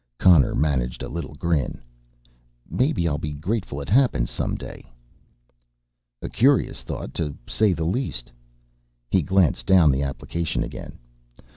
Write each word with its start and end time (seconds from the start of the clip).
Connor 0.17 0.55
managed 0.55 1.03
a 1.03 1.07
little 1.07 1.35
grin. 1.35 1.79
"Maybe 2.67 3.07
I'll 3.07 3.19
be 3.19 3.33
grateful 3.33 3.79
it 3.81 3.89
happened 3.89 4.29
some 4.29 4.55
day." 4.55 4.89
"A 6.23 6.27
curious 6.27 6.81
thought, 6.81 7.13
to 7.13 7.37
say 7.45 7.71
the 7.71 7.85
least." 7.85 8.31
He 9.11 9.21
glanced 9.21 9.67
down 9.67 9.91
the 9.91 10.01
application 10.01 10.63
again. 10.63 10.97